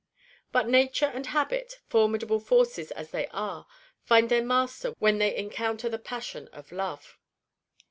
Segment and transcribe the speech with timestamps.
[0.51, 3.67] But nature and habit, formidable forces as they are,
[4.03, 7.19] find their master when they encounter the passion of Love.